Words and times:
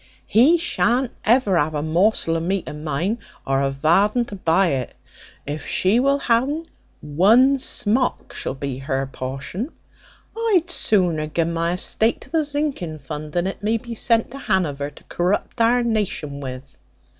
He 0.25 0.57
shan't 0.57 1.11
ever 1.25 1.55
have 1.59 1.75
a 1.75 1.83
morsel 1.83 2.35
of 2.35 2.41
meat 2.41 2.67
of 2.67 2.77
mine, 2.77 3.19
or 3.45 3.61
a 3.61 3.69
varden 3.69 4.25
to 4.25 4.35
buy 4.35 4.69
it: 4.69 4.95
if 5.45 5.67
she 5.67 5.99
will 5.99 6.17
ha 6.17 6.39
un, 6.41 6.63
one 7.01 7.59
smock 7.59 8.33
shall 8.33 8.55
be 8.55 8.79
her 8.79 9.05
portion. 9.05 9.69
I'd 10.35 10.71
sooner 10.71 11.27
ge 11.27 11.45
my 11.45 11.73
esteate 11.73 12.19
to 12.21 12.31
the 12.31 12.39
zinking 12.43 12.97
fund, 12.99 13.33
that 13.33 13.45
it 13.45 13.61
may 13.61 13.77
be 13.77 13.93
sent 13.93 14.31
to 14.31 14.39
Hanover 14.39 14.89
to 14.89 15.03
corrupt 15.03 15.61
our 15.61 15.83
nation 15.83 16.39
with." 16.39 16.75